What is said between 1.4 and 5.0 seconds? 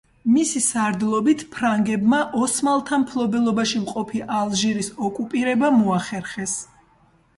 ფრანგებმა ოსმალთა მფლობელობაში მყოფი ალჟირის